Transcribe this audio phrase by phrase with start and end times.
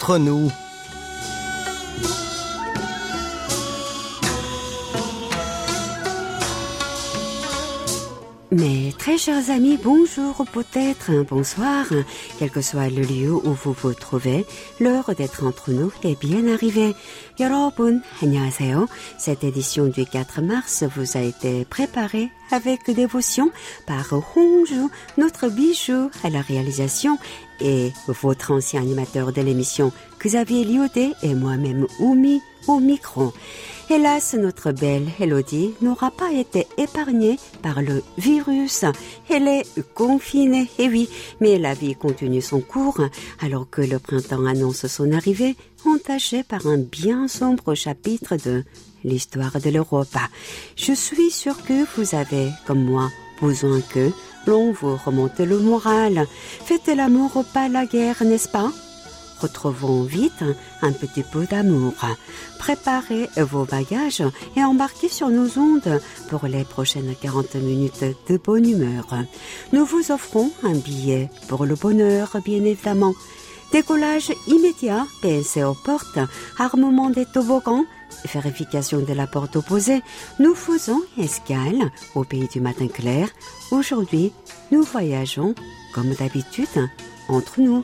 [0.00, 0.50] entre nous.
[8.50, 11.84] Mes très chers amis, bonjour ou peut-être un bonsoir,
[12.38, 14.46] quel que soit le lieu où vous vous trouvez,
[14.80, 16.94] l'heure d'être entre nous est bien arrivée.
[17.38, 18.86] 여러분, 안녕하세요.
[19.18, 23.50] Cette édition du 4 mars vous a été préparée avec dévotion
[23.86, 27.18] par Hongju, notre bijou à la réalisation
[27.61, 33.33] et votre ancien animateur de l'émission Xavier Liodé et moi-même Oumi au micro.
[33.89, 38.85] Hélas, notre belle Elodie n'aura pas été épargnée par le virus.
[39.29, 41.09] Elle est confinée, et oui,
[41.41, 43.01] mais la vie continue son cours,
[43.41, 48.63] alors que le printemps annonce son arrivée, entaché par un bien sombre chapitre de
[49.03, 50.17] l'histoire de l'Europe.
[50.77, 53.09] Je suis sûre que vous avez, comme moi,
[53.41, 54.11] besoin que
[54.45, 56.25] l'on vous remonte le moral.
[56.65, 58.71] Faites l'amour, pas la guerre, n'est-ce pas?
[59.41, 60.43] Retrouvons vite
[60.83, 61.93] un petit peu d'amour.
[62.59, 64.23] Préparez vos bagages
[64.55, 69.07] et embarquez sur nos ondes pour les prochaines 40 minutes de bonne humeur.
[69.73, 73.15] Nous vous offrons un billet pour le bonheur, bien évidemment.
[73.71, 76.19] Décollage immédiat, PNC aux portes,
[76.59, 77.85] armement des toboggans,
[78.33, 80.01] vérification de la porte opposée.
[80.39, 83.29] Nous faisons escale au pays du matin clair.
[83.71, 84.31] Aujourd'hui,
[84.71, 85.55] nous voyageons,
[85.93, 86.89] comme d'habitude,
[87.27, 87.83] entre nous.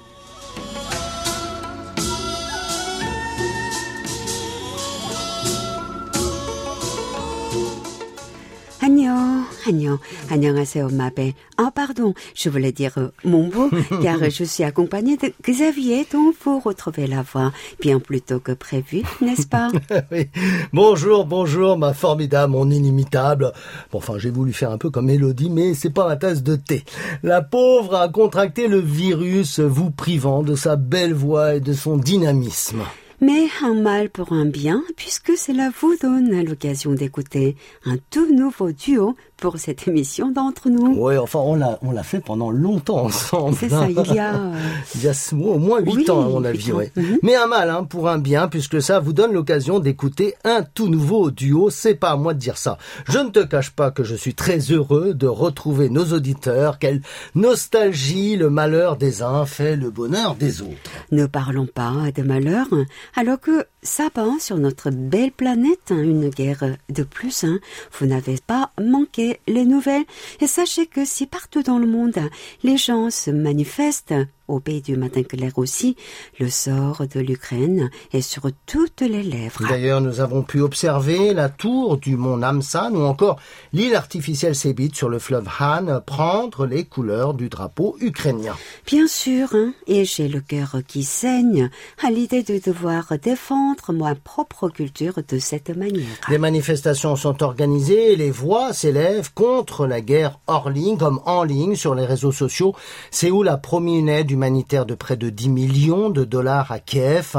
[9.67, 9.99] Agnon, Agnon,
[10.31, 11.35] 안녕하세요, ma belle.
[11.57, 13.71] Ah, pardon, je voulais dire euh, mon beau,
[14.03, 18.53] car je suis accompagnée de Xavier, dont vous retrouvez la voix bien plus tôt que
[18.53, 19.69] prévu, n'est-ce pas
[20.13, 20.29] oui.
[20.73, 23.53] Bonjour, bonjour, ma formidable, mon inimitable.
[23.91, 26.57] Bon, enfin, j'ai voulu faire un peu comme Elodie, mais c'est pas ma tasse de
[26.57, 26.85] thé.
[27.23, 31.97] La pauvre a contracté le virus, vous privant de sa belle voix et de son
[31.97, 32.83] dynamisme
[33.23, 38.73] mais un mal pour un bien, puisque cela vous donne l'occasion d'écouter un tout nouveau
[38.73, 40.96] duo pour cette émission d'entre nous.
[40.98, 43.56] Oui, enfin, on l'a, on l'a fait pendant longtemps ensemble.
[43.60, 44.52] C'est ça, il y a...
[44.96, 46.72] il y a au moins huit Oui, ans, à mon avis.
[46.72, 47.20] Mhm.
[47.24, 50.90] Mais un mal, hein, pour un bien, puisque ça vous donne l'occasion d'écouter un tout
[50.90, 51.70] nouveau duo.
[51.70, 52.78] C'est pas à moi de dire ça.
[53.08, 56.80] Je ne te cache pas que je suis très heureux de retrouver nos auditeurs.
[56.80, 57.02] Quelle
[57.36, 60.72] nostalgie, le malheur des uns fait le bonheur des autres.
[61.12, 62.68] Ne parlons pas de malheur,
[63.16, 67.44] alors que s'abat sur notre belle planète hein, une guerre de plus.
[67.44, 67.60] hein.
[68.00, 70.06] Vous n'avez pas manqué les nouvelles.
[70.42, 72.20] Et sachez que si partout dans le monde,
[72.64, 74.14] les gens se manifestent,
[74.48, 75.96] au pays du matin clair aussi,
[76.40, 79.68] le sort de l'Ukraine est sur toutes les lèvres.
[79.68, 83.40] D'ailleurs, nous avons pu observer la tour du mont Namsan ou encore
[83.74, 88.56] l'île artificielle Sebit sur le fleuve Han prendre les couleurs du drapeau ukrainien.
[88.86, 91.70] Bien sûr, hein, et j'ai le cœur qui saigne
[92.04, 96.06] à l'idée de devoir défendre ma propre culture de cette manière.
[96.30, 101.44] Des manifestations sont organisées et les voix s'élèvent contre la guerre hors ligne comme en
[101.44, 102.76] ligne sur les réseaux sociaux.
[103.12, 107.36] Séoul a promis une aide humanitaire de près de 10 millions de dollars à Kiev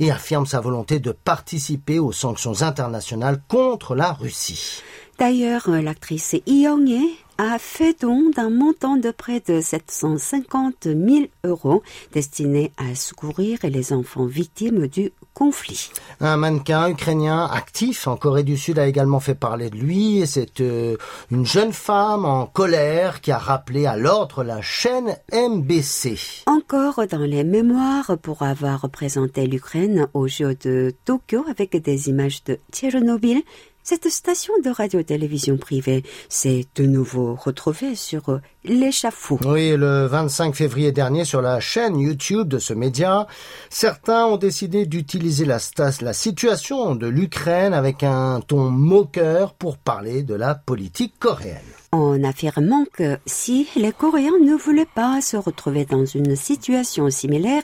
[0.00, 4.82] et affirme sa volonté de participer aux sanctions internationales contre la Russie.
[5.18, 11.82] D'ailleurs, l'actrice Lee Young-hye a fait don d'un montant de près de 750 000 euros
[12.12, 15.90] destiné à secourir les enfants victimes du conflit.
[16.20, 20.60] Un mannequin ukrainien actif en Corée du Sud a également fait parler de lui c'est
[20.60, 20.96] euh,
[21.30, 26.42] une jeune femme en colère qui a rappelé à l'ordre la chaîne MBC.
[26.46, 32.42] Encore dans les mémoires pour avoir représenté l'Ukraine aux Jeux de Tokyo avec des images
[32.42, 33.42] de Tchernobyl,
[33.90, 39.38] cette station de radio-télévision privée s'est de nouveau retrouvée sur euh, l'échafaud.
[39.44, 43.26] Oui, le 25 février dernier, sur la chaîne YouTube de ce média,
[43.70, 45.58] certains ont décidé d'utiliser la,
[46.12, 51.58] situation de l'Ukraine avec un ton moqueur pour parler de la politique coréenne.
[51.92, 57.62] en affirmant que si les Coréens ne voulaient pas se retrouver dans une situation similaire,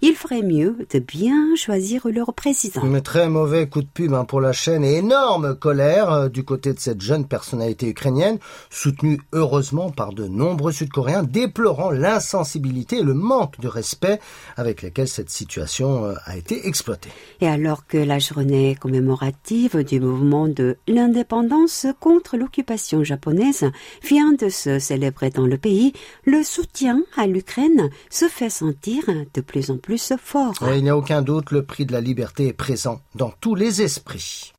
[0.00, 2.82] il ferait mieux de bien choisir leur président.
[2.84, 6.44] Mais très mauvais coup de pub hein, pour la chaîne et énorme colère euh, du
[6.44, 8.38] côté de cette jeune personnalité ukrainienne,
[8.70, 14.20] soutenue heureusement par de nombreux Sud-Coréens, déplorant l'insensibilité et le manque de respect
[14.56, 17.10] avec lesquels cette situation euh, a été exploitée.
[17.40, 23.64] Et alors que la journée commémorative du mouvement de l'indépendance contre l'occupation japonaise
[24.02, 25.92] vient de se célébrer dans le pays,
[26.24, 29.04] le soutien à l'Ukraine se fait sentir
[29.34, 30.54] de plus en plus fort.
[30.70, 33.54] Et il n'y a aucun doute, le prix de la liberté est présent dans tous
[33.54, 34.52] les esprits.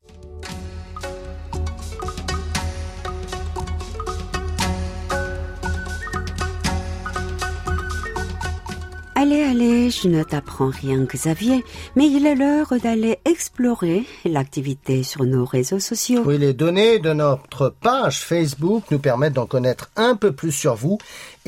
[9.20, 11.64] Allez, allez, je ne t'apprends rien, Xavier,
[11.96, 16.22] mais il est l'heure d'aller explorer l'activité sur nos réseaux sociaux.
[16.24, 20.76] Oui, les données de notre page Facebook nous permettent d'en connaître un peu plus sur
[20.76, 20.98] vous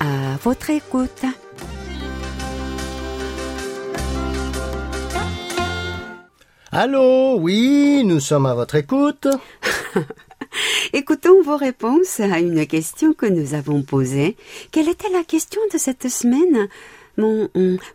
[0.00, 1.24] À votre écoute.
[6.80, 9.26] Allô, oui, nous sommes à votre écoute.
[10.92, 14.36] Écoutons vos réponses à une question que nous avons posée.
[14.70, 16.68] Quelle était la question de cette semaine?
[17.18, 17.48] Bon,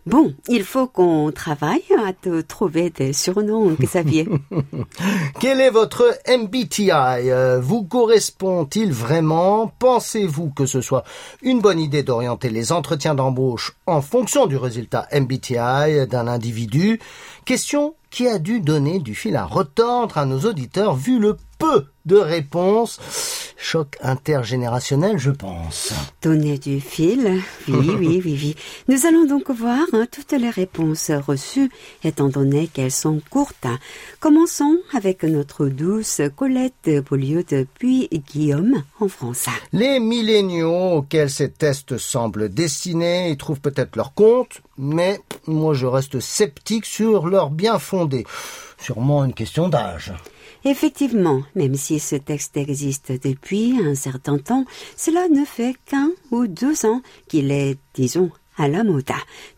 [0.04, 4.28] bon, il faut qu'on travaille à te trouver des surnoms, Xavier.
[5.40, 9.72] Quel est votre MBTI euh, Vous correspond-il vraiment?
[9.78, 11.04] Pensez-vous que ce soit
[11.40, 17.00] une bonne idée d'orienter les entretiens d'embauche en fonction du résultat MBTI d'un individu?
[17.46, 21.86] Question qui a dû donner du fil à retordre à nos auditeurs vu le peu
[22.04, 22.98] de réponses.
[23.56, 25.92] Choc intergénérationnel, je pense.
[26.20, 28.56] Donner du fil Oui, oui, oui, oui.
[28.88, 31.70] Nous allons donc voir hein, toutes les réponses reçues,
[32.02, 33.66] étant donné qu'elles sont courtes.
[34.20, 39.46] Commençons avec notre douce Colette Beaulieu depuis Guillaume, en France.
[39.72, 45.86] Les milléniaux auxquels ces tests semblent destinés y trouvent peut-être leur compte, mais moi je
[45.86, 48.26] reste sceptique sur leur bien fondé.
[48.78, 50.12] Sûrement une question d'âge.
[50.66, 54.64] Effectivement, même si ce texte existe depuis un certain temps,
[54.96, 59.10] cela ne fait qu'un ou deux ans qu'il est, disons, à la mode.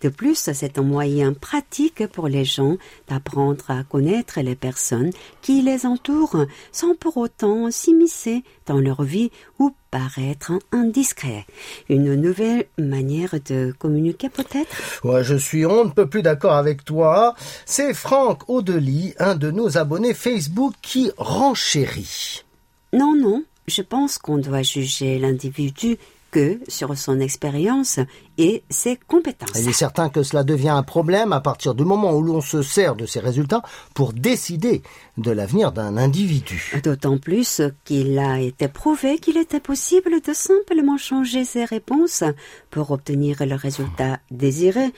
[0.02, 2.76] De plus, c'est un moyen pratique pour les gens
[3.08, 5.10] d'apprendre à connaître les personnes
[5.42, 11.46] qui les entourent sans pour autant s'immiscer dans leur vie ou paraître indiscret.
[11.88, 15.04] Une nouvelle manière de communiquer peut-être?
[15.04, 17.34] Ouais, je suis on ne peut plus d'accord avec toi.
[17.64, 22.44] C'est Franck Audely, un de nos abonnés Facebook qui renchérit.
[22.92, 25.98] Non, non, je pense qu'on doit juger l'individu
[26.36, 27.98] que sur son expérience
[28.36, 29.58] et ses compétences.
[29.58, 32.60] Il est certain que cela devient un problème à partir du moment où l'on se
[32.60, 33.62] sert de ces résultats
[33.94, 34.82] pour décider
[35.16, 36.74] de l'avenir d'un individu.
[36.84, 42.22] D'autant plus qu'il a été prouvé qu'il était possible de simplement changer ses réponses
[42.70, 44.92] pour obtenir le résultat désiré.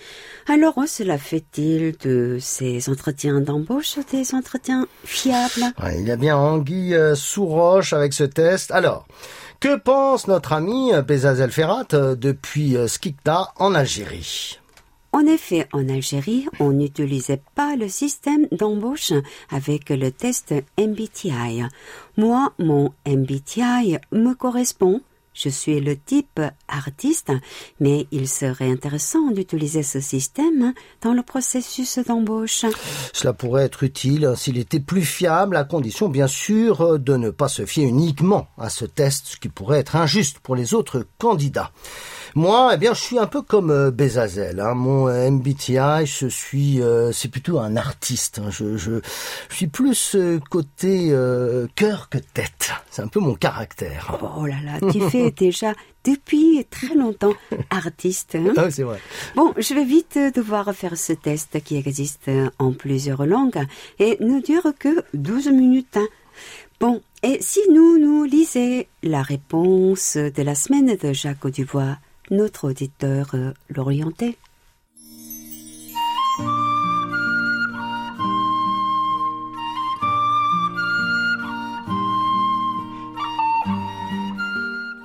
[0.49, 5.73] Alors cela fait-il de ces entretiens d'embauche des entretiens fiables?
[5.97, 8.73] Il y a bien anguille euh, sous roche avec ce test.
[8.73, 9.07] Alors,
[9.61, 14.59] que pense notre ami Bezazel Ferrat euh, depuis euh, Skikda en Algérie?
[15.13, 19.13] En effet, en Algérie, on n'utilisait pas le système d'embauche
[19.51, 21.63] avec le test MBTI.
[22.17, 25.01] Moi, mon MBTI me correspond
[25.39, 27.33] je suis le type artiste,
[27.79, 32.65] mais il serait intéressant d'utiliser ce système dans le processus d'embauche.
[33.13, 37.49] Cela pourrait être utile s'il était plus fiable, à condition bien sûr de ne pas
[37.49, 41.71] se fier uniquement à ce test, ce qui pourrait être injuste pour les autres candidats.
[42.39, 44.61] Moi, eh bien, je suis un peu comme euh, Bezazel.
[44.61, 44.75] Hein.
[44.75, 48.39] Mon euh, MBTI, je suis, euh, c'est plutôt un artiste.
[48.39, 48.49] Hein.
[48.49, 49.01] Je, je,
[49.51, 50.17] je, suis plus
[50.49, 51.13] côté
[51.75, 52.71] cœur que tête.
[52.93, 54.17] C'est un peu mon caractère.
[54.37, 57.35] Oh là là, tu fais déjà depuis très longtemps
[57.71, 58.37] artiste.
[58.37, 58.53] Hein.
[58.57, 59.01] ah, c'est vrai.
[59.35, 62.31] Bon, je vais vite devoir faire ce test qui existe
[62.61, 63.67] en plusieurs langues
[63.99, 65.99] et ne dure que 12 minutes.
[66.79, 71.97] Bon, et si nous nous lisons la réponse de la semaine de Jacques Dubois,
[72.31, 74.39] notre auditeur euh, l'orienté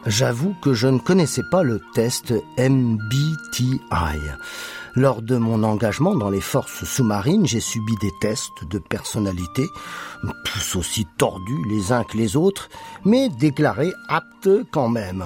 [0.06, 3.80] J'avoue que je ne connaissais pas le test MBTI.
[4.96, 9.66] Lors de mon engagement dans les forces sous-marines, j'ai subi des tests de personnalité,
[10.46, 12.70] tous aussi tordus les uns que les autres,
[13.06, 15.24] mais déclarés aptes quand même.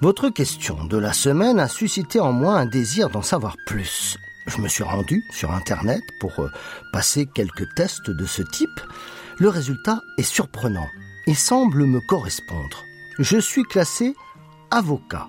[0.00, 4.16] Votre question de la semaine a suscité en moi un désir d'en savoir plus.
[4.46, 6.50] Je me suis rendu sur Internet pour euh,
[6.92, 8.80] passer quelques tests de ce type.
[9.38, 10.88] Le résultat est surprenant
[11.26, 12.84] et semble me correspondre
[13.18, 14.14] je suis classé
[14.70, 15.28] avocat.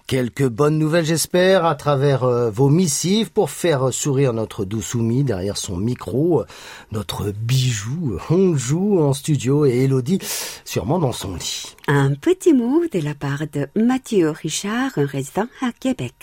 [0.08, 5.58] Quelques bonnes nouvelles, j'espère, à travers euh, vos missives pour faire sourire notre Dousoumi derrière
[5.58, 6.46] son micro,
[6.94, 10.20] notre bijou Hongju en studio et Elodie
[10.64, 11.76] sûrement dans son lit.
[11.90, 16.16] Un petit mot de la part de Mathieu Richard, un résident à Québec.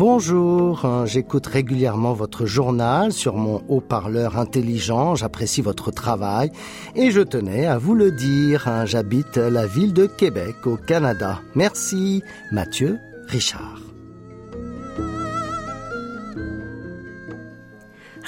[0.00, 6.50] Bonjour, hein, j'écoute régulièrement votre journal sur mon haut-parleur intelligent, j'apprécie votre travail
[6.96, 11.42] et je tenais à vous le dire, hein, j'habite la ville de Québec au Canada.
[11.54, 13.89] Merci, Mathieu Richard.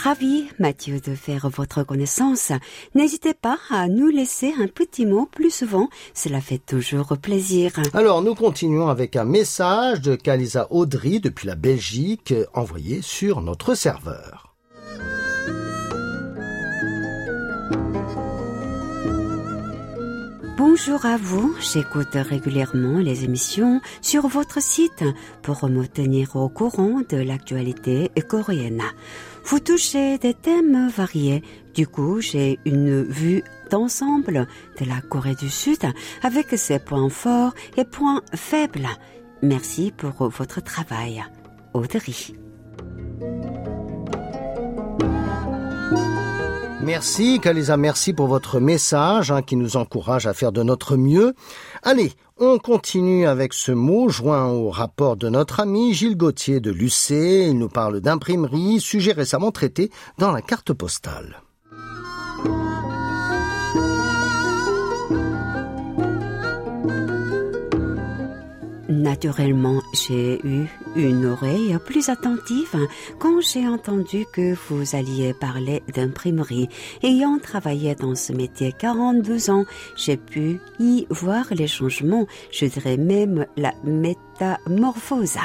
[0.02, 2.50] Ravi, Mathieu, de faire votre connaissance.
[2.96, 5.88] N'hésitez pas à nous laisser un petit mot plus souvent.
[6.12, 7.70] Cela fait toujours plaisir.
[7.94, 13.76] Alors, nous continuons avec un message de Kalisa Audry depuis la Belgique envoyé sur notre
[13.76, 14.56] serveur.
[20.58, 25.04] Bonjour à vous, j'écoute régulièrement les émissions sur votre site
[25.42, 28.82] pour me tenir au courant de l'actualité coréenne.
[29.44, 31.42] Vous touchez des thèmes variés.
[31.74, 34.46] Du coup, j'ai une vue d'ensemble
[34.78, 35.80] de la Corée du Sud
[36.22, 38.88] avec ses points forts et points faibles.
[39.42, 41.24] Merci pour votre travail.
[41.74, 42.34] Audrey.
[46.82, 51.32] Merci, Kalisa, merci pour votre message hein, qui nous encourage à faire de notre mieux.
[51.84, 52.12] Allez,
[52.44, 57.10] on continue avec ce mot joint au rapport de notre ami Gilles Gauthier de l'UC.
[57.10, 61.40] Il nous parle d'imprimerie, sujet récemment traité dans la carte postale.
[69.02, 72.76] Naturellement, j'ai eu une oreille plus attentive
[73.18, 76.68] quand j'ai entendu que vous alliez parler d'imprimerie.
[77.02, 79.64] Ayant travaillé dans ce métier 42 ans,
[79.96, 85.38] j'ai pu y voir les changements, je dirais même la métamorphose.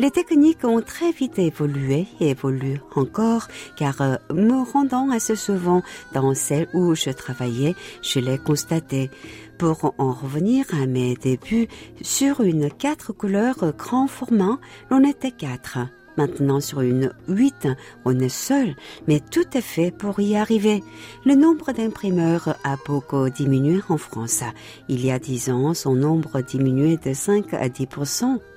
[0.00, 3.46] Les techniques ont très vite évolué et évoluent encore,
[3.76, 5.82] car euh, me rendant assez souvent
[6.12, 9.10] dans celle où je travaillais, je l'ai constaté.
[9.58, 11.68] Pour en revenir à mes débuts,
[12.02, 14.58] sur une quatre couleurs grand format,
[14.90, 15.78] l'on était quatre.
[16.18, 17.68] Maintenant, sur une 8,
[18.04, 18.74] on est seul,
[19.06, 20.82] mais tout est fait pour y arriver.
[21.24, 24.42] Le nombre d'imprimeurs a beaucoup diminué en France.
[24.88, 27.86] Il y a dix ans, son nombre diminuait de 5 à 10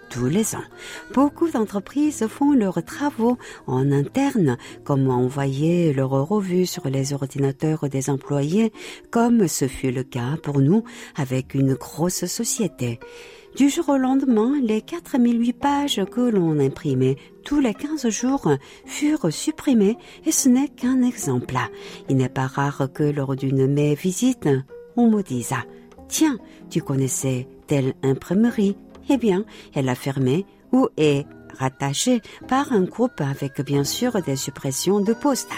[0.10, 0.64] tous les ans.
[1.14, 3.38] Beaucoup d'entreprises font leurs travaux
[3.68, 8.72] en interne, comme envoyer leurs revues sur les ordinateurs des employés,
[9.12, 10.84] comme ce fut le cas pour nous
[11.16, 13.00] avec une grosse société.
[13.56, 18.48] Du jour au lendemain, les 4008 pages que l'on imprimait tous les 15 jours
[18.86, 21.58] furent supprimées et ce n'est qu'un exemple.
[22.10, 24.48] Il n'est pas rare que lors d'une mes visite,
[24.96, 25.54] on me dise
[26.08, 26.38] Tiens,
[26.70, 28.76] tu connaissais telle imprimerie
[29.10, 31.26] Eh bien, elle a fermé ou est
[31.58, 35.50] rattachée par un groupe avec bien sûr des suppressions de postes.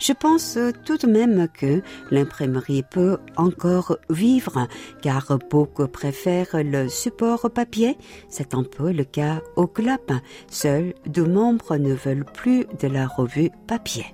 [0.00, 4.66] Je pense tout de même que l'imprimerie peut encore vivre
[5.00, 7.96] car beaucoup préfèrent le support papier.
[8.28, 10.00] C'est un peu le cas au club.
[10.48, 14.06] Seuls deux membres ne veulent plus de la revue papier.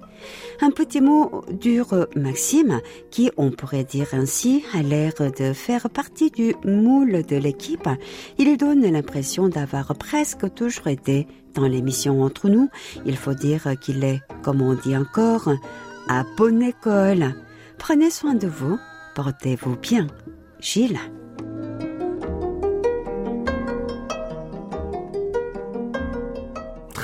[0.60, 6.30] Un petit mot dur Maxime, qui, on pourrait dire ainsi, a l'air de faire partie
[6.30, 7.88] du moule de l'équipe.
[8.38, 12.68] Il donne l'impression d'avoir presque toujours été dans l'émission entre nous.
[13.06, 15.50] Il faut dire qu'il est, comme on dit encore,
[16.08, 17.34] à bonne école.
[17.78, 18.78] Prenez soin de vous,
[19.14, 20.06] portez-vous bien.
[20.60, 20.98] Gilles.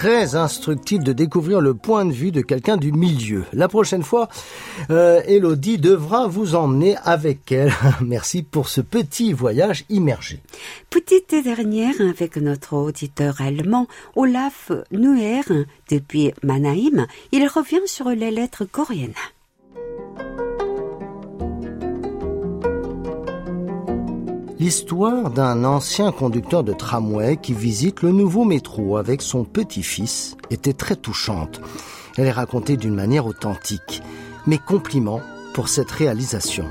[0.00, 3.44] Très instructif de découvrir le point de vue de quelqu'un du milieu.
[3.52, 4.30] La prochaine fois,
[4.88, 7.70] euh, Elodie devra vous emmener avec elle.
[8.00, 10.40] Merci pour ce petit voyage immergé.
[10.88, 15.42] Petite dernière avec notre auditeur allemand Olaf Nuer
[15.90, 17.06] depuis Mannheim.
[17.32, 19.12] Il revient sur les lettres coréennes.
[24.60, 30.74] L'histoire d'un ancien conducteur de tramway qui visite le nouveau métro avec son petit-fils était
[30.74, 31.62] très touchante.
[32.18, 34.02] Elle est racontée d'une manière authentique.
[34.46, 35.22] Mes compliments
[35.54, 36.66] pour cette réalisation.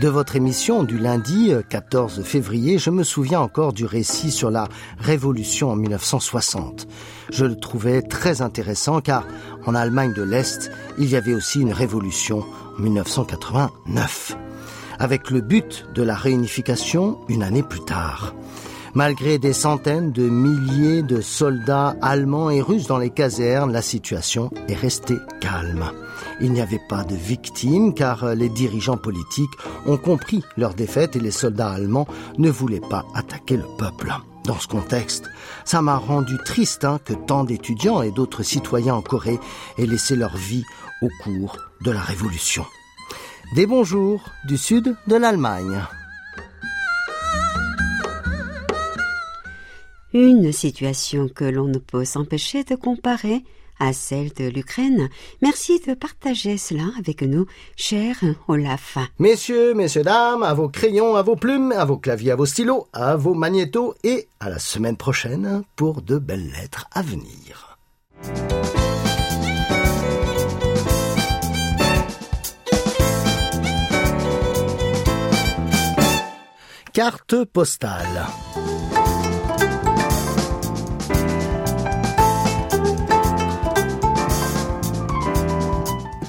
[0.00, 4.68] De votre émission du lundi 14 février, je me souviens encore du récit sur la
[4.96, 6.86] Révolution en 1960.
[7.30, 9.26] Je le trouvais très intéressant car
[9.66, 12.44] en Allemagne de l'Est, il y avait aussi une révolution
[12.78, 14.36] en 1989
[14.98, 18.34] avec le but de la réunification une année plus tard.
[18.94, 24.50] Malgré des centaines de milliers de soldats allemands et russes dans les casernes, la situation
[24.68, 25.84] est restée calme.
[26.40, 29.50] Il n'y avait pas de victimes car les dirigeants politiques
[29.84, 34.14] ont compris leur défaite et les soldats allemands ne voulaient pas attaquer le peuple.
[34.46, 35.28] Dans ce contexte,
[35.64, 39.40] ça m'a rendu triste hein, que tant d'étudiants et d'autres citoyens en Corée
[39.76, 40.64] aient laissé leur vie
[41.02, 42.64] au cours de la révolution.
[43.54, 45.82] Des bonjours du sud de l'Allemagne.
[50.12, 53.44] Une situation que l'on ne peut s'empêcher de comparer
[53.78, 55.08] à celle de l'Ukraine.
[55.42, 58.16] Merci de partager cela avec nous, cher
[58.48, 58.98] Olaf.
[59.18, 62.88] Messieurs, messieurs, dames, à vos crayons, à vos plumes, à vos claviers, à vos stylos,
[62.92, 67.78] à vos magnétos et à la semaine prochaine pour de belles lettres à venir.
[76.96, 77.98] Carte postale.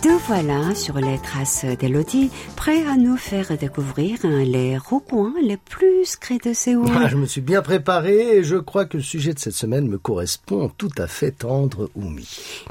[0.01, 6.03] Te voilà sur les traces d'Elodie, prêt à nous faire découvrir les recoins les plus
[6.03, 6.89] secrets de Séoul.
[6.93, 9.87] Ah, je me suis bien préparé et je crois que le sujet de cette semaine
[9.87, 12.27] me correspond tout à fait tendre, Oumi.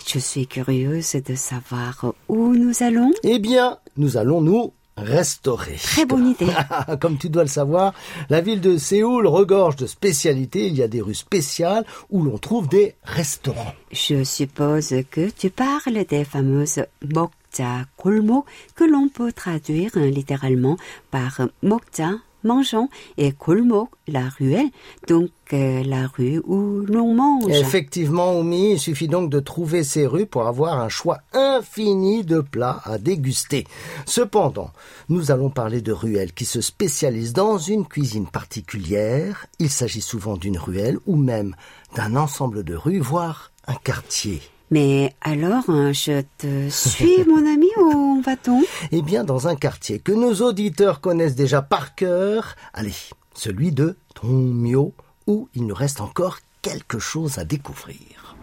[0.07, 3.11] Je suis curieuse de savoir où nous allons.
[3.23, 5.77] Eh bien, nous allons nous restaurer.
[5.83, 6.53] Très bonne idée.
[7.01, 7.95] Comme tu dois le savoir,
[8.31, 10.67] la ville de Séoul regorge de spécialités.
[10.67, 13.75] Il y a des rues spéciales où l'on trouve des restaurants.
[13.93, 20.77] Je suppose que tu parles des fameuses Mokja Kolmo que l'on peut traduire littéralement
[21.11, 22.11] par Mokja
[22.47, 24.71] mangeons et Kolmok, la ruelle,
[25.09, 27.51] donc euh, la rue où l'on mange.
[27.51, 32.41] Effectivement, Oumi, il suffit donc de trouver ces rues pour avoir un choix infini de
[32.41, 33.67] plats à déguster.
[34.07, 34.71] Cependant,
[35.09, 39.47] nous allons parler de ruelles qui se spécialisent dans une cuisine particulière.
[39.59, 41.55] Il s'agit souvent d'une ruelle ou même
[41.95, 44.41] d'un ensemble de rues, voire un quartier.
[44.71, 50.13] Mais alors, je te suis, mon ami, où va-t-on Eh bien, dans un quartier que
[50.13, 52.57] nos auditeurs connaissent déjà par cœur.
[52.75, 52.95] Allez,
[53.35, 54.93] celui de Tongmyo,
[55.27, 58.37] où il nous reste encore quelque chose à découvrir.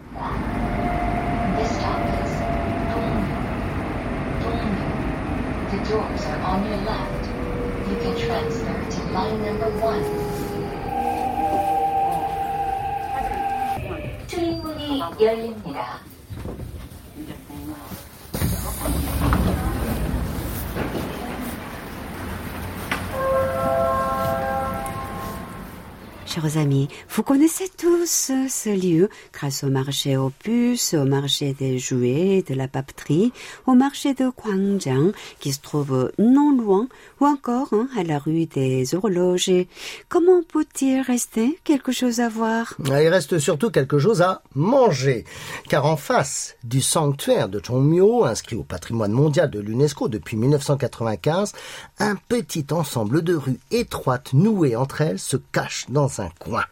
[18.84, 19.33] Thank you.
[26.34, 31.78] Chers amis, vous connaissez tous ce lieu grâce au marché aux puces, au marché des
[31.78, 33.32] jouets, de la papeterie,
[33.68, 36.88] au marché de Gwangjang qui se trouve non loin
[37.20, 39.68] ou encore hein, à la rue des horlogers.
[40.08, 42.74] Comment peut-il rester quelque chose à voir?
[42.84, 45.24] Il reste surtout quelque chose à manger.
[45.68, 51.52] Car en face du sanctuaire de Chongmyo, inscrit au patrimoine mondial de l'UNESCO depuis 1995,
[52.00, 56.63] un petit ensemble de rues étroites nouées entre elles se cache dans un coin.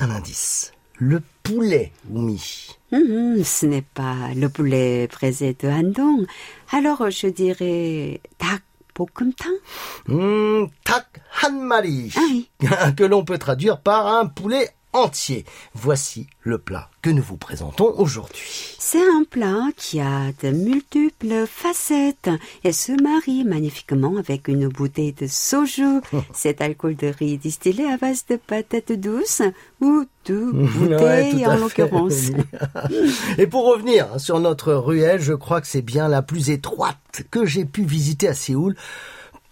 [0.00, 0.72] Un indice.
[0.98, 2.68] Le poulet, Oumi.
[2.92, 6.26] Hum, ce n'est pas le poulet braisé de Handong.
[6.72, 8.62] Alors je dirais 닭
[8.94, 9.58] 볶음탕
[10.06, 12.12] Hmm, tak hanmari.
[12.16, 12.50] Ah oui.
[12.96, 15.45] Que l'on peut traduire par un poulet entier.
[15.73, 18.75] Voici le plat que nous vous présentons aujourd'hui.
[18.79, 22.29] C'est un plat qui a de multiples facettes
[22.63, 26.01] et se marie magnifiquement avec une bouteille de soju,
[26.33, 29.41] cet alcool de riz distillé à base de patates douces
[29.81, 32.31] ou de Ouais, bouteille tout à en l'occurrence.
[33.37, 36.97] Et pour revenir sur notre ruelle, je crois que c'est bien la plus étroite
[37.31, 38.75] que j'ai pu visiter à Séoul.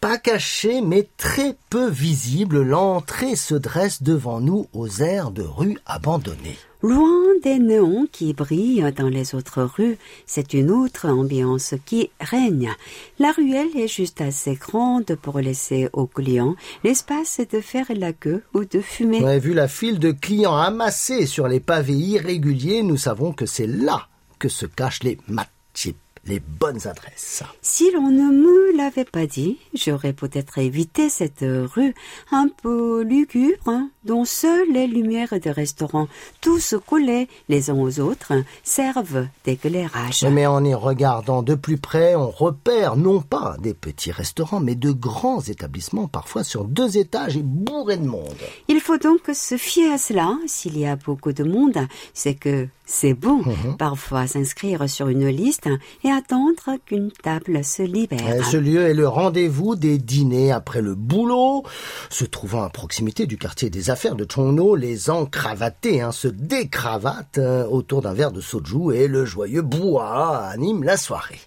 [0.05, 5.79] Pas cachée, mais très peu visible, l'entrée se dresse devant nous aux aires de rues
[5.87, 6.59] abandonnées.
[6.83, 12.71] Loin des néons qui brillent dans les autres rues, c'est une autre ambiance qui règne.
[13.17, 18.43] La ruelle est juste assez grande pour laisser aux clients l'espace de faire la queue
[18.53, 19.23] ou de fumer.
[19.23, 23.65] Ouais, vu la file de clients amassés sur les pavés irréguliers, nous savons que c'est
[23.65, 27.43] là que se cachent les matchips, les bonnes adresses.
[27.61, 31.93] Si l'on ne me l'avait pas dit, j'aurais peut-être évité cette rue
[32.31, 36.07] un peu lugubre, hein, dont seules les lumières des restaurants,
[36.41, 38.33] tous collés les uns aux autres,
[38.63, 40.25] servent d'éclairage.
[40.31, 44.75] Mais en y regardant de plus près, on repère non pas des petits restaurants, mais
[44.75, 48.35] de grands établissements, parfois sur deux étages et bourrés de monde.
[48.67, 50.37] Il faut donc se fier à cela.
[50.47, 53.43] S'il y a beaucoup de monde, c'est que c'est bon.
[53.77, 55.67] Parfois s'inscrire sur une liste
[56.03, 58.45] et attendre qu'une table se libère.
[58.45, 61.63] Ce lieu est le rendez-vous des dîners après le boulot.
[62.09, 67.37] Se trouvant à proximité du quartier des affaires de Chongno, les encravatés hein, se décravatent
[67.37, 71.41] euh, autour d'un verre de soju et le joyeux brouhaha anime la soirée.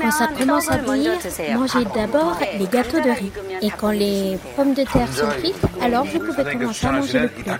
[0.00, 1.12] Quand ça commence à bouillir,
[1.54, 3.32] mangez d'abord les gâteaux de riz.
[3.62, 7.28] Et quand les pommes de terre sont cuites, alors vous pouvez commencer à manger le
[7.28, 7.50] poulet.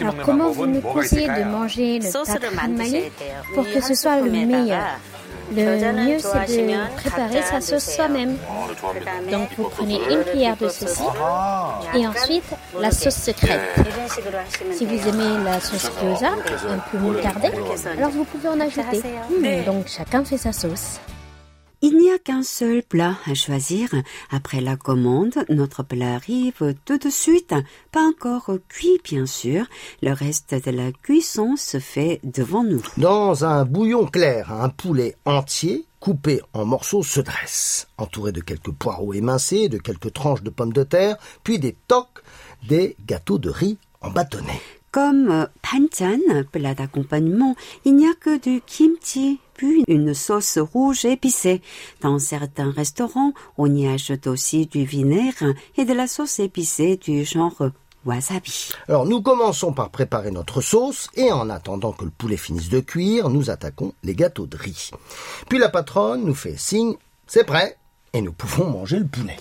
[0.00, 3.04] Alors comment vous nous conseillez de manger le takhamali
[3.54, 4.82] pour que ce soit le meilleur?
[5.52, 8.36] Le mieux, c'est de préparer sa sauce soi-même.
[9.32, 11.02] Donc vous prenez une cuillère de ceci
[11.94, 12.44] et ensuite
[12.78, 13.60] la sauce secrète.
[14.72, 17.50] Si vous aimez la sauce gyoza, un peu moutarde,
[17.98, 19.02] alors vous pouvez en ajouter.
[19.66, 21.00] Donc chacun fait sa sauce.
[21.82, 23.88] Il n'y a qu'un seul plat à choisir.
[24.30, 27.54] Après la commande, notre plat arrive tout de suite.
[27.90, 29.64] Pas encore cuit, bien sûr.
[30.02, 32.82] Le reste de la cuisson se fait devant nous.
[32.98, 38.72] Dans un bouillon clair, un poulet entier coupé en morceaux se dresse, entouré de quelques
[38.72, 42.22] poireaux émincés, de quelques tranches de pommes de terre, puis des toques,
[42.68, 44.60] des gâteaux de riz en bâtonnets.
[44.92, 46.18] Comme euh, panchan,
[46.50, 51.60] plat d'accompagnement, il n'y a que du kimchi, puis une sauce rouge épicée.
[52.00, 57.26] Dans certains restaurants, on y ajoute aussi du vinaigre et de la sauce épicée du
[57.26, 57.70] genre
[58.06, 58.70] wasabi.
[58.88, 62.80] Alors nous commençons par préparer notre sauce et en attendant que le poulet finisse de
[62.80, 64.92] cuire, nous attaquons les gâteaux de riz.
[65.50, 66.94] Puis la patronne nous fait signe,
[67.26, 67.76] c'est prêt,
[68.14, 69.36] et nous pouvons manger le poulet.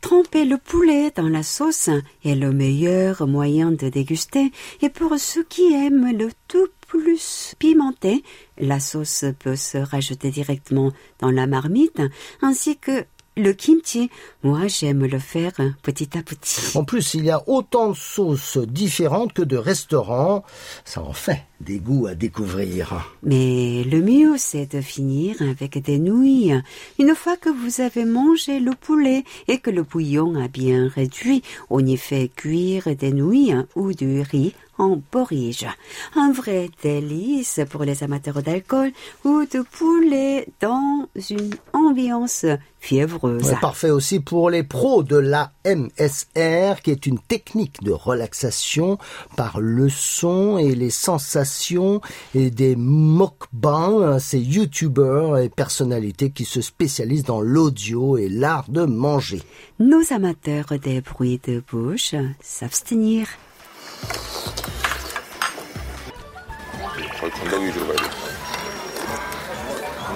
[0.00, 1.90] Tremper le poulet dans la sauce
[2.24, 8.22] est le meilleur moyen de déguster et pour ceux qui aiment le tout plus pimenté,
[8.58, 12.00] la sauce peut se rajouter directement dans la marmite
[12.40, 13.04] ainsi que
[13.36, 14.10] le kimchi.
[14.44, 15.52] Moi, j'aime le faire
[15.82, 16.76] petit à petit.
[16.76, 20.44] En plus, il y a autant de sauces différentes que de restaurants.
[20.84, 23.10] Ça en fait des goûts à découvrir.
[23.24, 26.54] Mais le mieux, c'est de finir avec des nouilles.
[27.00, 31.42] Une fois que vous avez mangé le poulet et que le bouillon a bien réduit,
[31.70, 35.66] on y fait cuire des nouilles ou du riz en porridge.
[36.16, 38.92] Un vrai délice pour les amateurs d'alcool
[39.24, 42.46] ou de poulet dans une ambiance
[42.84, 43.44] fiévreuse.
[43.44, 48.98] Ouais, parfait aussi pour les pros de la MSR, qui est une technique de relaxation
[49.36, 52.00] par le son et les sensations
[52.34, 58.82] et des mukbangs, ces youtubeurs et personnalités qui se spécialisent dans l'audio et l'art de
[58.82, 59.42] manger.
[59.78, 63.26] Nos amateurs des bruits de bouche s'abstenir.
[67.38, 68.08] 건강 위주로 가야 돼.
[70.06, 70.12] 아,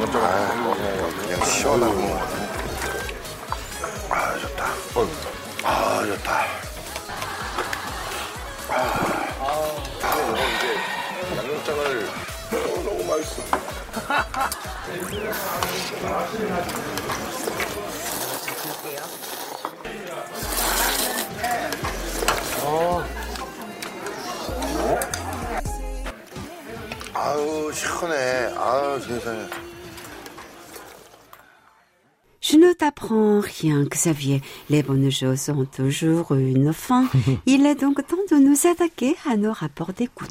[1.20, 2.18] 그냥 시원하고.
[4.10, 4.64] 아, 좋다.
[5.64, 6.46] 아, 좋다.
[8.70, 8.74] 아,
[9.40, 10.16] 아,
[10.56, 12.08] 이제 양념장을
[12.50, 13.42] 너무, 너무 맛있어.
[22.64, 23.17] 어.
[32.40, 34.40] Je ne t'apprends rien, Xavier.
[34.70, 37.04] Les bonnes choses ont toujours une fin.
[37.46, 40.30] Il est donc temps de nous attaquer à nos rapports d'écoute.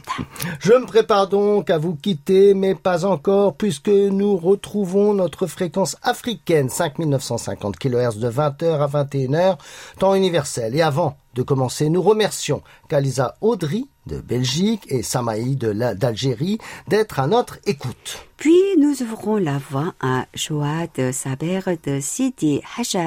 [0.59, 5.97] Je me prépare donc à vous quitter, mais pas encore, puisque nous retrouvons notre fréquence
[6.01, 9.57] africaine, 5950 kHz de 20h à 21h,
[9.99, 10.75] temps universel.
[10.75, 17.27] Et avant de commencer, nous remercions Kalisa Audry de Belgique et Samaï d'Algérie d'être à
[17.27, 18.25] notre écoute.
[18.37, 22.97] Puis nous ouvrons la voie à Joad Saber de Sidi Hajj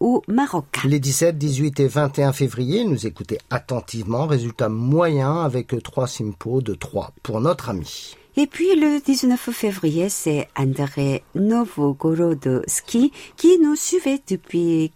[0.00, 0.80] au Maroc.
[0.84, 4.26] Les 17, 18 et 21 février, nous écoutez attentivement.
[4.26, 8.16] Résultat moyen avec trois simpos de 3 pour notre ami.
[8.36, 14.90] Et puis le 19 février, c'est André Novogorodski qui nous suivait depuis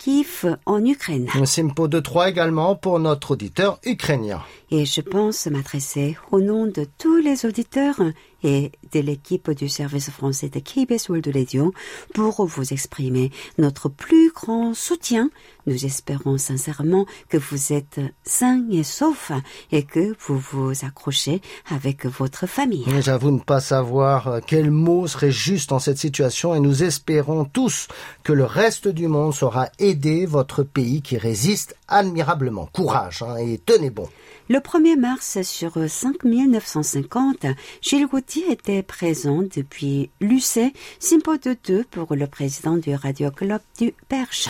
[0.00, 1.28] Kharkiv en Ukraine.
[1.34, 4.40] Un simpo de 3 également pour notre auditeur ukrainien.
[4.70, 8.00] Et je pense m'adresser au nom de tous les auditeurs
[8.42, 11.74] et de l'équipe du service français de KBS World Radio
[12.14, 15.30] pour vous exprimer notre plus grand soutien.
[15.66, 19.32] Nous espérons sincèrement que vous êtes sains et saufs
[19.72, 22.86] et que vous vous accrochez avec votre famille.
[23.00, 27.88] J'avoue ne pas savoir quel mot serait juste en cette situation et nous espérons tous
[28.22, 32.68] que le reste du monde saura aider votre pays qui résiste admirablement.
[32.72, 34.08] Courage hein, et tenez bon.
[34.48, 37.46] Le 1er mars sur 5950,
[37.82, 43.60] Gilles Gauthier était présent depuis l'UC, Simpo de 2 pour le président du Radio Club
[43.78, 44.48] du Perche.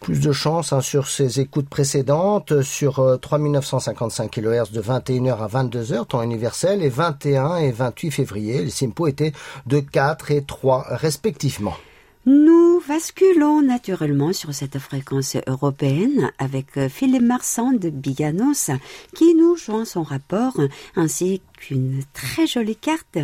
[0.00, 6.06] Plus de chance hein, sur ses écoutes précédentes, sur 3955 kHz de 21h à 22h,
[6.06, 9.32] temps universel, et 21 et 28 février, les Simpo étaient
[9.66, 11.74] de 4 et 3 respectivement.
[12.24, 18.70] Nous basculons naturellement sur cette fréquence européenne avec Philippe Marsan de Biganos
[19.16, 20.60] qui nous joint son rapport
[20.94, 23.17] ainsi qu'une très jolie carte.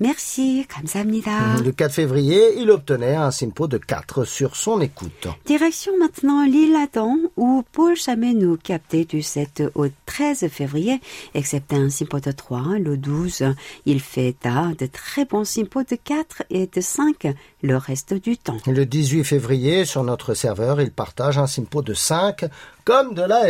[0.00, 1.62] Merci, 감사합니다.
[1.62, 5.28] Le 4 février, il obtenait un simpo de 4 sur son écoute.
[5.44, 11.00] Direction maintenant l'île Adam où Paul Chamet nous captait du 7 au 13 février,
[11.34, 13.44] excepté un simpo de 3, le 12.
[13.84, 14.34] Il fait
[14.78, 18.56] de très bons simpos de 4 et de 5 le reste du temps.
[18.66, 22.44] Le 18 février, sur notre serveur, il partage un simpo de 5
[22.85, 23.41] comme de la.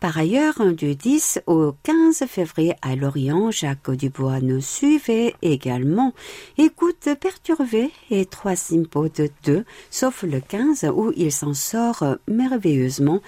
[0.00, 6.12] Par ailleurs, du 10 au 15 février à Lorient, Jacques Dubois nous suivait également.
[6.58, 13.20] Écoute perturbée et trois simpos de 2, sauf le 15 où il s'en sort merveilleusement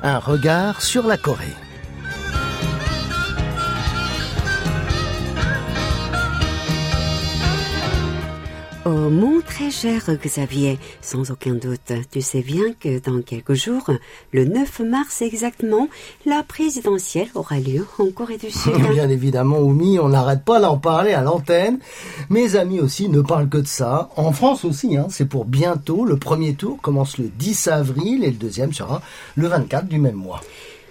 [0.06, 1.56] Un regard sur la Corée.
[8.86, 13.90] Oh mon très cher Xavier, sans aucun doute, tu sais bien que dans quelques jours,
[14.34, 15.88] le 9 mars exactement,
[16.26, 18.74] la présidentielle aura lieu en Corée du Sud.
[18.92, 21.80] Bien évidemment, Oumi, on n'arrête pas d'en parler à l'antenne.
[22.30, 24.10] Mes amis aussi ne parlent que de ça.
[24.18, 26.04] En France aussi, hein, c'est pour bientôt.
[26.04, 29.02] Le premier tour commence le 10 avril et le deuxième sera
[29.36, 30.42] le 24 du même mois.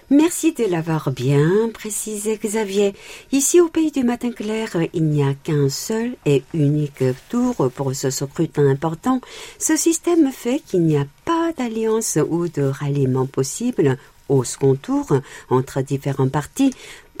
[0.09, 2.93] Merci de l'avoir bien précisé, Xavier.
[3.31, 7.95] Ici, au pays du matin clair, il n'y a qu'un seul et unique tour pour
[7.95, 9.21] ce scrutin important.
[9.59, 13.97] Ce système fait qu'il n'y a pas d'alliance ou de ralliement possible
[14.29, 15.07] au second tour
[15.49, 16.73] entre différents partis.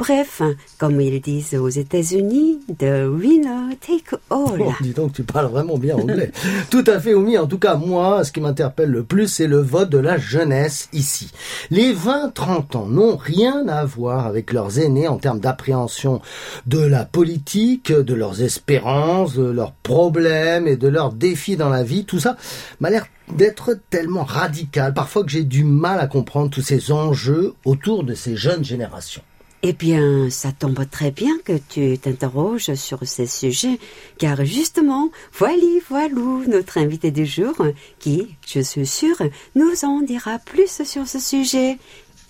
[0.05, 0.41] Bref,
[0.79, 4.59] comme ils disent aux États-Unis, the winner take all.
[4.59, 6.29] Oh, dis donc, tu parles vraiment bien anglais.
[6.69, 7.37] Tout à fait, Oumi.
[7.37, 10.89] En tout cas, moi, ce qui m'interpelle le plus, c'est le vote de la jeunesse
[10.91, 11.31] ici.
[11.71, 16.19] Les 20-30 ans n'ont rien à voir avec leurs aînés en termes d'appréhension
[16.67, 21.83] de la politique, de leurs espérances, de leurs problèmes et de leurs défis dans la
[21.83, 22.03] vie.
[22.03, 22.35] Tout ça
[22.81, 27.53] m'a l'air d'être tellement radical, parfois que j'ai du mal à comprendre tous ces enjeux
[27.63, 29.21] autour de ces jeunes générations.
[29.65, 33.79] Eh bien, ça tombe très bien que tu t'interroges sur ces sujets,
[34.17, 35.55] car justement, voilà,
[35.87, 37.55] voilou, notre invité du jour,
[37.97, 39.15] qui, je suis sûre,
[39.55, 41.77] nous en dira plus sur ce sujet.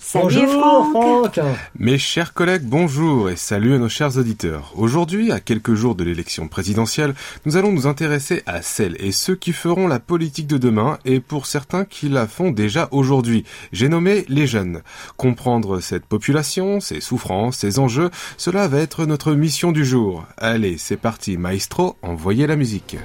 [0.05, 1.39] Salut Franck.
[1.79, 4.73] Mes chers collègues, bonjour et salut à nos chers auditeurs.
[4.75, 9.35] Aujourd'hui, à quelques jours de l'élection présidentielle, nous allons nous intéresser à celles et ceux
[9.35, 13.45] qui feront la politique de demain et pour certains qui la font déjà aujourd'hui.
[13.71, 14.81] J'ai nommé les jeunes.
[15.15, 20.25] Comprendre cette population, ses souffrances, ses enjeux, cela va être notre mission du jour.
[20.37, 22.97] Allez, c'est parti, maestro, envoyez la musique.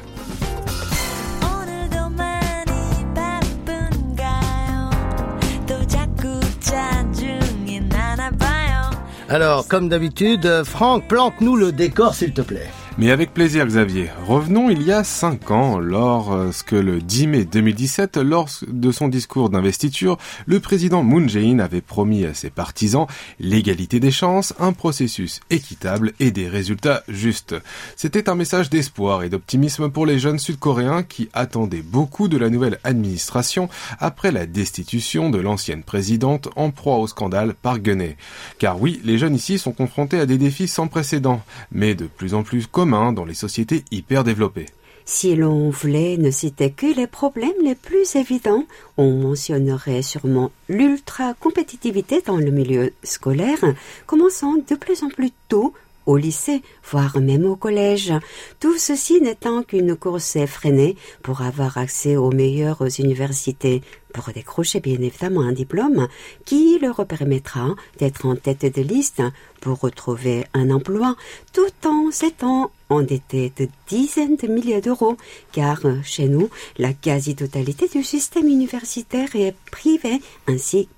[9.30, 12.70] Alors, comme d'habitude, Franck, plante-nous le décor, s'il te plaît.
[13.00, 14.10] Mais avec plaisir Xavier.
[14.26, 19.50] Revenons il y a cinq ans, lorsque le 10 mai 2017, lors de son discours
[19.50, 23.06] d'investiture, le président Moon Jae-in avait promis à ses partisans
[23.38, 27.54] l'égalité des chances, un processus équitable et des résultats justes.
[27.94, 32.50] C'était un message d'espoir et d'optimisme pour les jeunes sud-coréens qui attendaient beaucoup de la
[32.50, 33.68] nouvelle administration
[34.00, 38.16] après la destitution de l'ancienne présidente en proie au scandale par Gunay.
[38.58, 42.34] Car oui, les jeunes ici sont confrontés à des défis sans précédent, mais de plus
[42.34, 44.66] en plus communs dans les sociétés hyper développées.
[45.04, 48.64] Si l'on voulait ne citer que les problèmes les plus évidents,
[48.96, 53.58] on mentionnerait sûrement l'ultra-compétitivité dans le milieu scolaire,
[54.06, 55.74] commençant de plus en plus tôt
[56.08, 58.14] au lycée, voire même au collège.
[58.60, 63.82] Tout ceci n'étant qu'une course effrénée pour avoir accès aux meilleures universités,
[64.14, 66.08] pour décrocher bien évidemment un diplôme
[66.46, 69.22] qui leur permettra d'être en tête de liste
[69.60, 71.14] pour retrouver un emploi
[71.52, 75.18] tout en s'étant endetté de dizaines de milliers d'euros,
[75.52, 80.88] car chez nous, la quasi-totalité du système universitaire est privé ainsi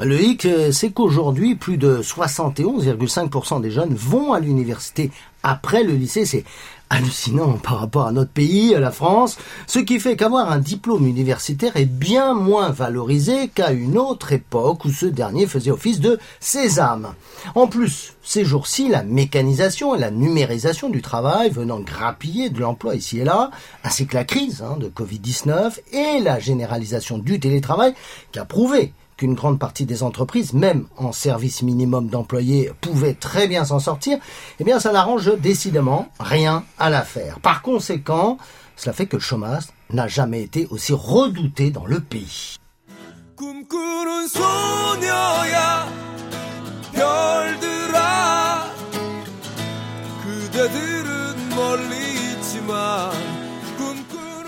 [0.00, 5.10] Le hic, c'est qu'aujourd'hui, plus de 71,5% des jeunes vont à l'université
[5.42, 6.24] après le lycée.
[6.24, 6.44] C'est
[6.90, 11.06] hallucinant par rapport à notre pays, à la France, ce qui fait qu'avoir un diplôme
[11.06, 16.18] universitaire est bien moins valorisé qu'à une autre époque où ce dernier faisait office de
[16.40, 17.14] sésame.
[17.54, 22.96] En plus, ces jours-ci, la mécanisation et la numérisation du travail venant grappiller de l'emploi
[22.96, 23.50] ici et là,
[23.84, 27.94] ainsi que la crise hein, de Covid-19 et la généralisation du télétravail
[28.32, 33.48] qui a prouvé qu'une grande partie des entreprises, même en service minimum d'employés, pouvaient très
[33.48, 34.16] bien s'en sortir,
[34.58, 37.38] eh bien ça n'arrange décidément rien à l'affaire.
[37.40, 38.38] Par conséquent,
[38.76, 42.56] cela fait que le chômage n'a jamais été aussi redouté dans le pays.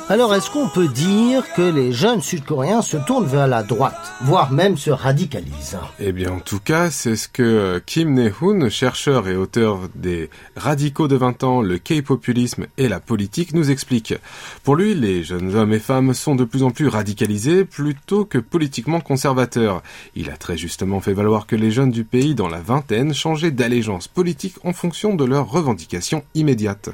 [0.08, 4.52] Alors est-ce qu'on peut dire que les jeunes sud-coréens se tournent vers la droite, voire
[4.52, 5.78] même se radicalisent?
[6.00, 11.08] Eh bien en tout cas, c'est ce que Kim Ne-hoon, chercheur et auteur des Radicaux
[11.08, 14.14] de 20 ans, le K-populisme et la politique, nous explique.
[14.64, 18.38] Pour lui, les jeunes hommes et femmes sont de plus en plus radicalisés plutôt que
[18.38, 19.82] politiquement conservateurs.
[20.14, 23.50] Il a très justement fait valoir que les jeunes du pays dans la vingtaine changeaient
[23.50, 26.90] d'allégeance politique en fonction de leurs revendications immédiates.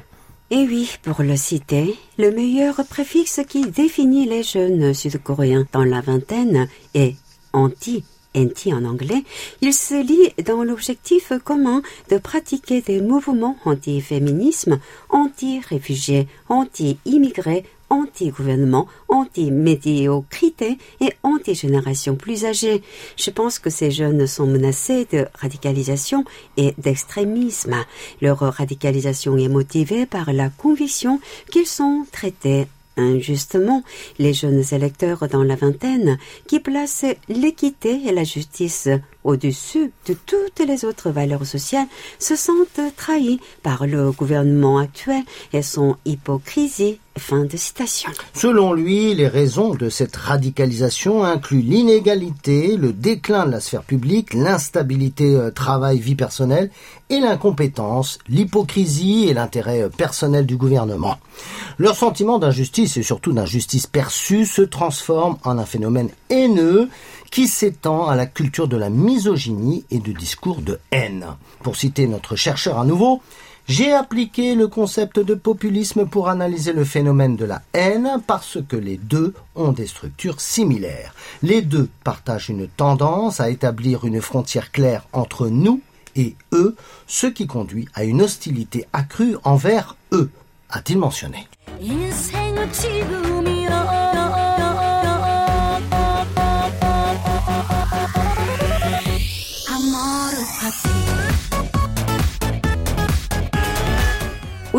[0.51, 6.01] Et oui, pour le citer, le meilleur préfixe qui définit les jeunes sud-coréens dans la
[6.01, 7.15] vingtaine est
[7.53, 8.03] anti.
[8.35, 9.23] En anglais,
[9.61, 20.77] il se lie dans l'objectif commun de pratiquer des mouvements anti-féminisme, anti-réfugiés, anti-immigrés, anti-gouvernement, anti-médiocrité
[21.01, 22.83] et anti-génération plus âgée.
[23.17, 26.23] Je pense que ces jeunes sont menacés de radicalisation
[26.55, 27.83] et d'extrémisme.
[28.21, 31.19] Leur radicalisation est motivée par la conviction
[31.51, 32.67] qu'ils sont traités
[32.99, 33.83] injustement
[34.17, 36.17] les jeunes électeurs dans la vingtaine
[36.47, 38.89] qui placent l'équité et la justice
[39.23, 41.87] au-dessus de toutes les autres valeurs sociales
[42.19, 45.23] se sentent trahis par le gouvernement actuel
[45.53, 48.09] et son hypocrisie Fin de citation.
[48.33, 54.33] Selon lui, les raisons de cette radicalisation incluent l'inégalité, le déclin de la sphère publique,
[54.33, 56.71] l'instabilité euh, travail-vie personnelle
[57.09, 61.17] et l'incompétence, l'hypocrisie et l'intérêt euh, personnel du gouvernement.
[61.77, 66.89] Leur sentiment d'injustice et surtout d'injustice perçue se transforme en un phénomène haineux
[67.31, 71.27] qui s'étend à la culture de la misogynie et du discours de haine.
[71.63, 73.21] Pour citer notre chercheur à nouveau,
[73.69, 78.75] j'ai appliqué le concept de populisme pour analyser le phénomène de la haine parce que
[78.75, 81.13] les deux ont des structures similaires.
[81.43, 85.81] Les deux partagent une tendance à établir une frontière claire entre nous
[86.15, 90.31] et eux, ce qui conduit à une hostilité accrue envers eux,
[90.71, 91.47] a-t-il mentionné.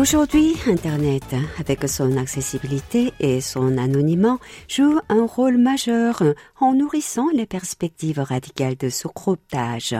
[0.01, 6.23] Aujourd'hui, Internet, avec son accessibilité et son anonymat, joue un rôle majeur
[6.59, 9.07] en nourrissant les perspectives radicales de ce
[9.53, 9.95] d'âge.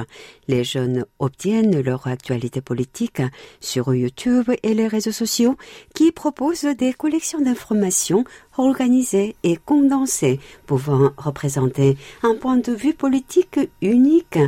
[0.47, 3.21] Les jeunes obtiennent leur actualité politique
[3.59, 5.55] sur YouTube et les réseaux sociaux
[5.93, 8.23] qui proposent des collections d'informations
[8.57, 14.39] organisées et condensées pouvant représenter un point de vue politique unique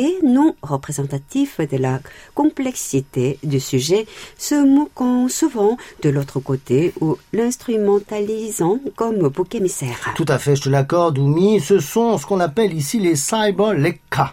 [0.00, 2.00] et non représentatif de la
[2.34, 4.06] complexité du sujet,
[4.38, 10.12] se moquant souvent de l'autre côté ou l'instrumentalisant comme bouc émissaire.
[10.16, 11.60] Tout à fait, je te l'accorde, Oumi.
[11.60, 14.32] Ce sont ce qu'on appelle ici les cyberlecas,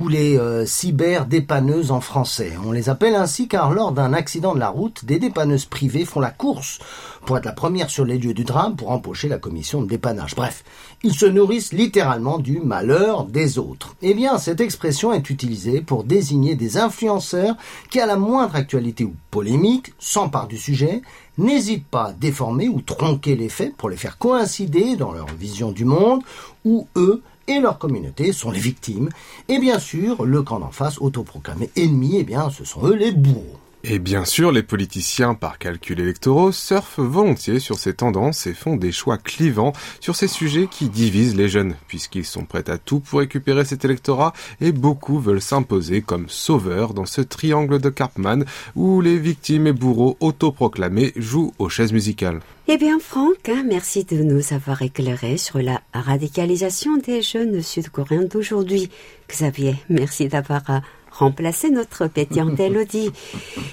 [0.00, 2.54] ou les euh, cyber-dépanneuses en français.
[2.64, 6.20] On les appelle ainsi car lors d'un accident de la route, des dépanneuses privées font
[6.20, 6.78] la course
[7.24, 10.34] pour être la première sur les lieux du drame pour empocher la commission de dépannage.
[10.34, 10.64] Bref,
[11.02, 13.94] ils se nourrissent littéralement du malheur des autres.
[14.02, 17.56] Eh bien, cette expression est utilisée pour désigner des influenceurs
[17.90, 21.02] qui, à la moindre actualité ou polémique, s'emparent du sujet,
[21.38, 25.72] n'hésitent pas à déformer ou tronquer les faits pour les faire coïncider dans leur vision
[25.72, 26.22] du monde,
[26.64, 29.08] où eux et leur communauté sont les victimes,
[29.48, 33.12] et bien sûr, le camp d'en face autoproclamé ennemi, eh bien, ce sont eux les
[33.12, 33.61] bourreaux.
[33.84, 38.76] Et bien sûr, les politiciens, par calcul électoraux, surfent volontiers sur ces tendances et font
[38.76, 43.00] des choix clivants sur ces sujets qui divisent les jeunes, puisqu'ils sont prêts à tout
[43.00, 48.44] pour récupérer cet électorat et beaucoup veulent s'imposer comme sauveurs dans ce triangle de Cartman
[48.76, 52.40] où les victimes et bourreaux autoproclamés jouent aux chaises musicales.
[52.68, 58.28] Eh bien, Franck, hein, merci de nous avoir éclairé sur la radicalisation des jeunes sud-coréens
[58.30, 58.90] d'aujourd'hui.
[59.28, 60.78] Xavier, merci d'avoir euh,
[61.21, 63.11] remplacer notre pétillante Elodie.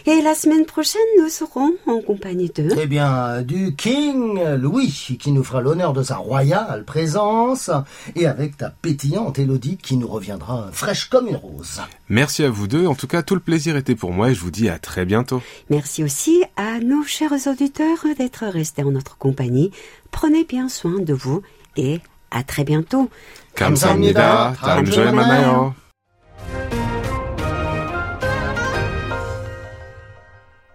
[0.06, 2.70] Et la semaine prochaine, nous serons en compagnie de...
[2.80, 7.70] Eh bien, du King Louis, qui nous fera l'honneur de sa royale présence,
[8.14, 11.80] et avec ta pétillante Elodie, qui nous reviendra fraîche comme une rose.
[12.08, 12.86] Merci à vous deux.
[12.86, 15.04] En tout cas, tout le plaisir était pour moi et je vous dis à très
[15.04, 15.42] bientôt.
[15.70, 19.70] Merci aussi à nos chers auditeurs d'être restés en notre compagnie.
[20.10, 21.42] Prenez bien soin de vous
[21.76, 22.00] et
[22.30, 23.08] à très bientôt.
[23.54, 24.54] 감사합니다.
[24.54, 25.74] 다음 주에 만나요.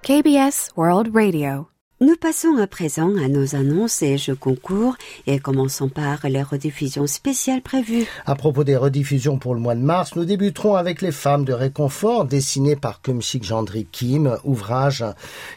[0.05, 1.67] KBS World Radio.
[2.03, 4.97] Nous passons à présent à nos annonces et jeux concours
[5.27, 8.07] et commençons par les rediffusions spéciales prévues.
[8.27, 11.55] À propos des rediffusions pour le mois de mars, nous débuterons avec Les Femmes de
[11.55, 15.03] réconfort dessinées par Kumsik Gendry Kim, ouvrage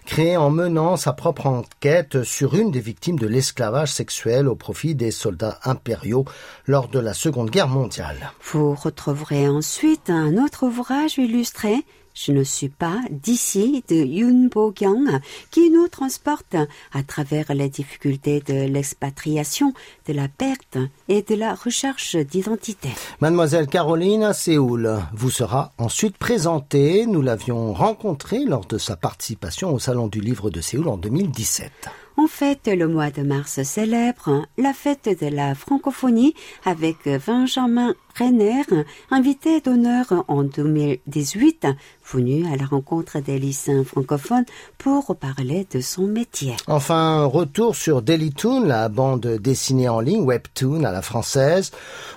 [0.06, 4.95] créé en menant sa propre enquête sur une des victimes de l'esclavage sexuel au profit
[4.95, 6.24] des soldats impériaux
[6.68, 8.32] lors de la Seconde Guerre mondiale.
[8.41, 11.84] Vous retrouverez ensuite un autre ouvrage illustré
[12.18, 15.20] je ne suis pas d'ici de Yun Bo-kyung
[15.51, 16.55] qui nous transporte
[16.93, 19.74] à travers les difficultés de l'expatriation,
[20.07, 22.89] de la perte et de la recherche d'identité.
[23.22, 27.05] Mademoiselle Caroline à Séoul vous sera ensuite présentée.
[27.05, 31.72] Nous l'avions rencontrée lors de sa participation au Salon du Livre de Séoul en 2017.
[32.20, 36.34] En fait, le mois de mars célèbre la fête de la francophonie
[36.65, 36.97] avec
[37.28, 38.63] Benjamin Renner,
[39.11, 41.68] invité d'honneur en 2018,
[42.11, 44.45] venu à la rencontre des lycéens francophones
[44.80, 46.55] pour parler de son métier.
[46.65, 51.70] Enfin, retour sur Dailytoon, la bande dessinée en ligne Webtoon à la française.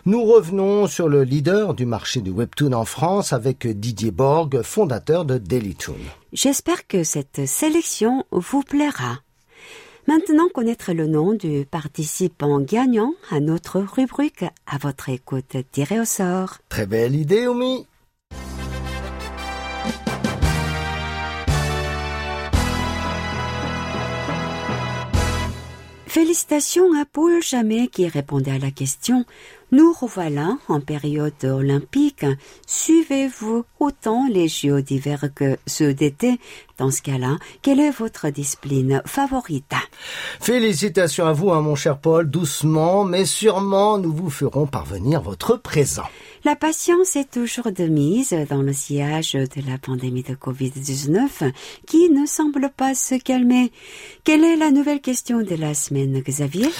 [0.07, 5.26] Nous revenons sur le leader du marché du Webtoon en France avec Didier Borg, fondateur
[5.26, 5.98] de Dailytoon.
[6.32, 9.18] J'espère que cette sélection vous plaira.
[10.11, 16.04] Maintenant, connaître le nom du participant gagnant à notre rubrique à votre écoute tirée au
[16.04, 16.56] sort.
[16.68, 17.86] Très belle idée, Omi.
[26.08, 29.24] Félicitations à Paul Jamais qui répondait à la question
[29.72, 32.26] Nous revoilà en période olympique.
[32.66, 36.40] Suivez-vous autant les JO d'hiver que ceux d'été?
[36.76, 39.74] Dans ce cas-là, quelle est votre discipline favorite?
[40.40, 45.56] Félicitations à vous, hein, mon cher Paul, doucement, mais sûrement nous vous ferons parvenir votre
[45.56, 46.08] présent.
[46.44, 51.52] La patience est toujours de mise dans le sillage de la pandémie de Covid-19
[51.86, 53.70] qui ne semble pas se calmer.
[54.24, 56.70] Quelle est la nouvelle question de la semaine, Xavier?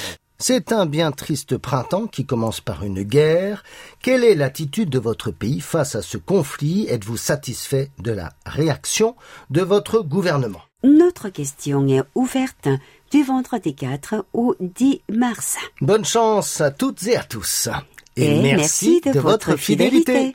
[0.41, 3.62] C'est un bien triste printemps qui commence par une guerre.
[4.01, 6.86] Quelle est l'attitude de votre pays face à ce conflit?
[6.88, 9.16] Êtes-vous satisfait de la réaction
[9.51, 10.62] de votre gouvernement?
[10.82, 12.68] Notre question est ouverte
[13.11, 15.59] du vendredi 4 au 10 mars.
[15.82, 17.68] Bonne chance à toutes et à tous.
[18.16, 20.34] Et, merci, de, votre fidélité.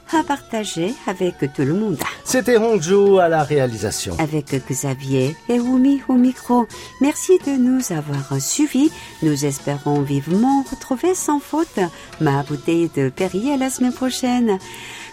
[0.15, 1.97] à partager avec tout le monde.
[2.23, 4.15] C'était Hongju à la réalisation.
[4.19, 6.67] Avec Xavier et Oumi au micro.
[7.01, 8.91] Merci de nous avoir suivis.
[9.21, 11.79] Nous espérons vivement retrouver sans faute
[12.19, 14.59] ma bouteille de Perrier la semaine prochaine.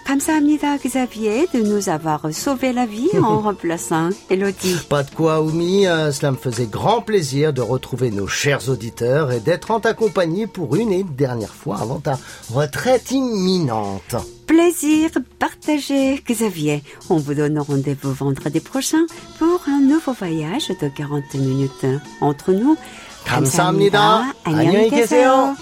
[0.08, 4.76] 감사합니다, Xavier, de nous avoir sauvé la vie en remplaçant Elodie.
[4.90, 5.88] Pas de quoi, Oumi.
[5.88, 9.94] Euh, cela me faisait grand plaisir de retrouver nos chers auditeurs et d'être en ta
[9.94, 12.18] compagnie pour une et dernière fois avant ta
[12.54, 14.16] retraite imminente.
[14.48, 16.84] Plaisir partagé, Xavier.
[17.10, 19.06] On vous donne rendez-vous vendredi prochain
[19.40, 21.86] pour un nouveau voyage de 40 minutes
[22.22, 22.78] entre nous.
[23.26, 24.34] 감사합니다.
[24.44, 25.56] 안녕히 계세요.